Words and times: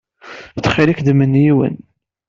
Ttxil-k 0.57 0.99
ddem-n 1.01 1.33
yiwen. 1.43 1.75